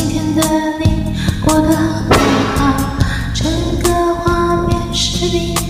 [0.00, 0.40] 今天的
[0.78, 1.14] 你
[1.44, 1.68] 过得
[2.08, 2.14] 不
[2.56, 2.98] 好，
[3.34, 5.69] 整个画面是你。